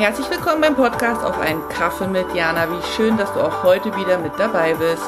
[0.00, 2.66] Herzlich willkommen beim Podcast auf einen Kaffee mit Jana.
[2.70, 5.02] Wie schön, dass du auch heute wieder mit dabei bist.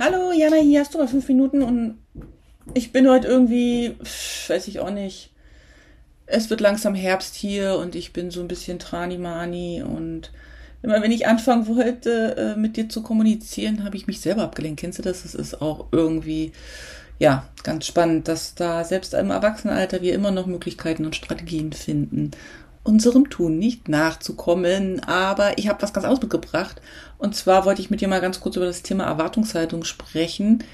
[0.00, 1.98] Hallo Jana, hier hast du mal fünf Minuten und
[2.74, 3.94] ich bin heute irgendwie,
[4.48, 5.30] weiß ich auch nicht.
[6.26, 10.32] Es wird langsam Herbst hier und ich bin so ein bisschen Tranimani und
[10.82, 14.80] immer wenn ich anfangen wollte, äh, mit dir zu kommunizieren, habe ich mich selber abgelenkt.
[14.80, 15.22] Kennst du das?
[15.22, 16.50] Das ist auch irgendwie,
[17.18, 22.30] ja, ganz spannend, dass da selbst im Erwachsenenalter wir immer noch Möglichkeiten und Strategien finden,
[22.84, 25.00] unserem Tun nicht nachzukommen.
[25.04, 26.80] Aber ich habe was ganz anderes mitgebracht.
[27.18, 30.64] Und zwar wollte ich mit dir mal ganz kurz über das Thema Erwartungshaltung sprechen.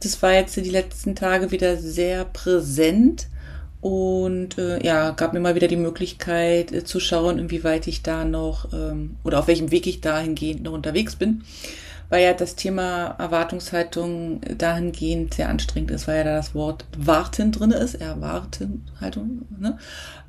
[0.00, 3.28] Das war jetzt die letzten Tage wieder sehr präsent
[3.84, 8.24] und äh, ja, gab mir mal wieder die Möglichkeit äh, zu schauen, inwieweit ich da
[8.24, 11.44] noch ähm, oder auf welchem Weg ich dahingehend noch unterwegs bin,
[12.08, 17.52] weil ja das Thema Erwartungshaltung dahingehend sehr anstrengend ist, weil ja da das Wort warten
[17.52, 19.46] drin ist, Erwartenhaltung.
[19.58, 19.78] Ne?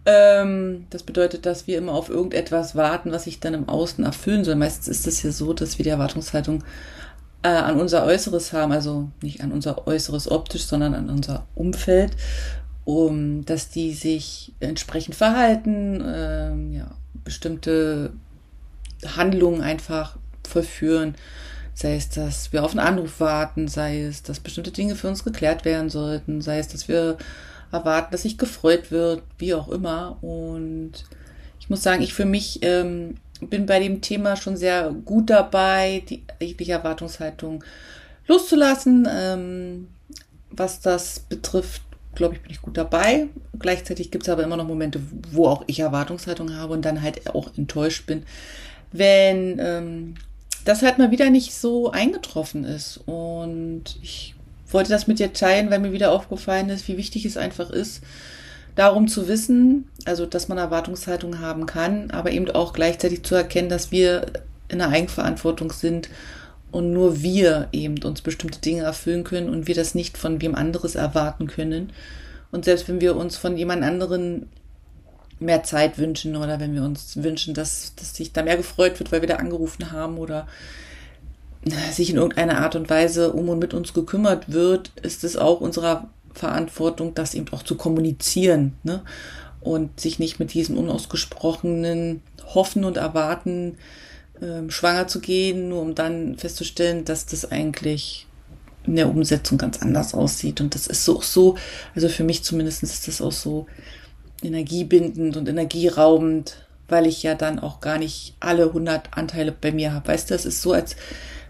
[0.06, 4.44] Ähm, das bedeutet, dass wir immer auf irgendetwas warten, was sich dann im Außen erfüllen
[4.44, 4.56] soll.
[4.56, 6.64] Meistens ist es ja so, dass wir die Erwartungshaltung
[7.44, 12.12] äh, an unser Äußeres haben, also nicht an unser Äußeres optisch, sondern an unser Umfeld
[12.86, 16.92] um dass die sich entsprechend verhalten, ähm, ja,
[17.24, 18.14] bestimmte
[19.18, 21.16] Handlungen einfach vollführen.
[21.76, 25.26] Sei es, dass wir auf einen Anruf warten, sei es, dass bestimmte Dinge für uns
[25.26, 27.18] geklärt werden sollten, sei es, dass wir
[27.72, 30.18] erwarten, dass sich gefreut wird, wie auch immer.
[30.22, 30.94] Und
[31.60, 36.02] ich muss sagen, ich für mich ähm, bin bei dem Thema schon sehr gut dabei,
[36.10, 37.64] die jegliche Erwartungshaltung
[38.26, 39.08] loszulassen.
[39.12, 39.88] Ähm,
[40.52, 41.82] was das betrifft,
[42.16, 43.28] glaube ich, bin ich gut dabei.
[43.60, 47.36] Gleichzeitig gibt es aber immer noch Momente, wo auch ich Erwartungshaltung habe und dann halt
[47.36, 48.24] auch enttäuscht bin,
[48.94, 50.16] wenn ähm,
[50.66, 53.00] das halt mal wieder nicht so eingetroffen ist.
[53.06, 54.36] Und ich
[54.70, 58.04] wollte das mit dir teilen, weil mir wieder aufgefallen ist, wie wichtig es einfach ist,
[58.76, 63.70] darum zu wissen, also dass man Erwartungshaltung haben kann, aber eben auch gleichzeitig zu erkennen,
[63.70, 64.26] dass wir
[64.68, 66.10] in der Eigenverantwortung sind
[66.72, 70.56] und nur wir eben uns bestimmte Dinge erfüllen können und wir das nicht von wem
[70.56, 71.94] anderes erwarten können.
[72.52, 74.50] Und selbst wenn wir uns von jemand anderen
[75.46, 79.12] mehr Zeit wünschen oder wenn wir uns wünschen, dass, dass sich da mehr gefreut wird,
[79.12, 80.48] weil wir da angerufen haben oder
[81.92, 85.62] sich in irgendeiner Art und Weise um und mit uns gekümmert wird, ist es auch
[85.62, 89.02] unserer Verantwortung, das eben auch zu kommunizieren ne?
[89.62, 92.22] und sich nicht mit diesem unausgesprochenen
[92.54, 93.78] Hoffen und Erwarten
[94.42, 98.28] ähm, schwanger zu gehen, nur um dann festzustellen, dass das eigentlich
[98.86, 100.62] in der Umsetzung ganz anders aussieht.
[100.62, 101.56] Und das ist so, so
[101.96, 103.66] also für mich zumindest ist das auch so
[104.44, 109.94] energiebindend und energieraubend, weil ich ja dann auch gar nicht alle 100 Anteile bei mir
[109.94, 110.08] habe.
[110.08, 110.96] Weißt du, es ist so, als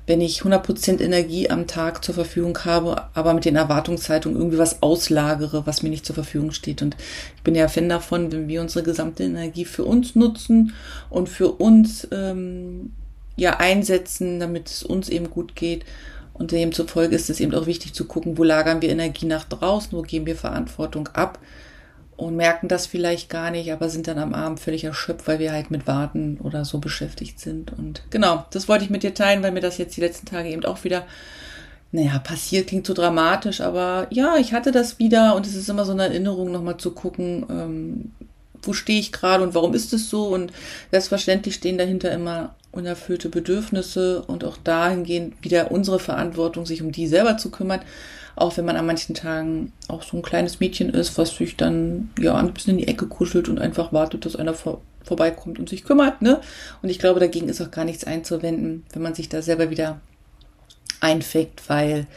[0.08, 4.84] wenn ich 100% Energie am Tag zur Verfügung habe, aber mit den Erwartungshaltungen irgendwie was
[4.84, 6.82] auslagere, was mir nicht zur Verfügung steht.
[6.82, 6.96] Und
[7.36, 10.74] ich bin ja Fan davon, wenn wir unsere gesamte Energie für uns nutzen
[11.10, 12.94] und für uns ähm,
[13.36, 15.86] ja einsetzen, damit es uns eben gut geht.
[16.34, 19.98] Und demzufolge ist es eben auch wichtig zu gucken, wo lagern wir Energie nach draußen,
[19.98, 21.40] wo geben wir Verantwortung ab
[22.18, 25.52] und merken das vielleicht gar nicht, aber sind dann am Abend völlig erschöpft, weil wir
[25.52, 27.74] halt mit Warten oder so beschäftigt sind.
[27.78, 30.50] Und genau, das wollte ich mit dir teilen, weil mir das jetzt die letzten Tage
[30.50, 31.06] eben auch wieder,
[31.92, 35.86] naja, passiert, klingt so dramatisch, aber ja, ich hatte das wieder und es ist immer
[35.86, 38.12] so eine Erinnerung, nochmal zu gucken, ähm,
[38.62, 40.28] wo stehe ich gerade und warum ist es so?
[40.28, 40.52] Und
[40.92, 47.08] selbstverständlich stehen dahinter immer unerfüllte Bedürfnisse und auch dahingehend wieder unsere Verantwortung, sich um die
[47.08, 47.82] selber zu kümmern.
[48.36, 52.10] Auch wenn man an manchen Tagen auch so ein kleines Mädchen ist, was sich dann
[52.20, 55.70] ja ein bisschen in die Ecke kuschelt und einfach wartet, dass einer vor, vorbeikommt und
[55.70, 56.22] sich kümmert.
[56.22, 56.42] Ne?
[56.82, 60.02] Und ich glaube, dagegen ist auch gar nichts einzuwenden, wenn man sich da selber wieder
[61.00, 62.08] einfängt, weil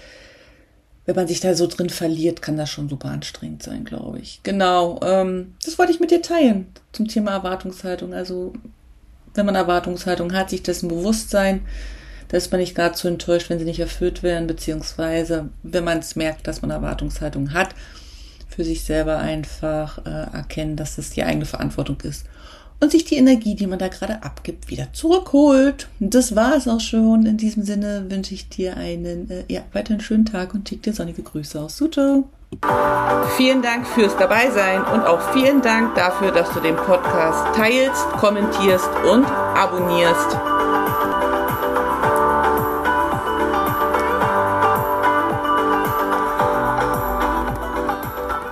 [1.09, 4.41] wenn man sich da so drin verliert, kann das schon super anstrengend sein, glaube ich.
[4.43, 8.13] Genau, ähm, das wollte ich mit dir teilen zum Thema Erwartungshaltung.
[8.13, 8.53] Also
[9.35, 11.63] wenn man Erwartungshaltung hat, sich dessen bewusst sein,
[12.29, 15.99] da ist man nicht gerade so enttäuscht, wenn sie nicht erfüllt werden, beziehungsweise wenn man
[15.99, 17.75] es merkt, dass man Erwartungshaltung hat,
[18.49, 22.27] für sich selber einfach äh, erkennen, dass es die eigene Verantwortung ist
[22.81, 25.89] und sich die Energie, die man da gerade abgibt, wieder zurückholt.
[25.99, 27.27] Das war es auch schon.
[27.27, 30.93] In diesem Sinne wünsche ich dir einen äh, ja, weiteren schönen Tag und schicke dir
[30.93, 32.29] sonnige Grüße aus Suto.
[33.37, 38.89] Vielen Dank fürs Dabeisein und auch vielen Dank dafür, dass du den Podcast teilst, kommentierst
[39.11, 40.98] und abonnierst.